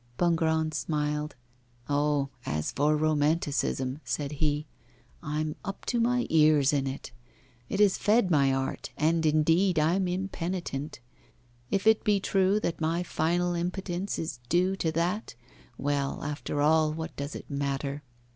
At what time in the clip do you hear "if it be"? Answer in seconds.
11.69-12.19